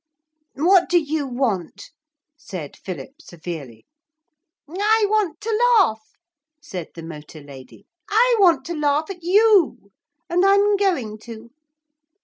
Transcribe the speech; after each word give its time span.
'What 0.55 0.89
do 0.89 0.99
you 0.99 1.27
want?' 1.27 1.91
said 2.35 2.75
Philip 2.75 3.21
severely. 3.21 3.85
'I 4.67 5.05
want 5.07 5.39
to 5.41 5.63
laugh,' 5.77 6.13
said 6.59 6.87
the 6.95 7.03
motor 7.03 7.39
lady. 7.43 7.85
'I 8.09 8.35
want 8.39 8.65
to 8.65 8.73
laugh 8.73 9.11
at 9.11 9.21
you. 9.21 9.91
And 10.27 10.43
I'm 10.43 10.75
going 10.75 11.19
to.' 11.19 11.51